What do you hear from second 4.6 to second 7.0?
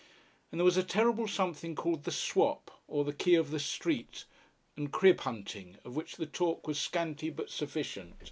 and "crib hunting," of which the talk was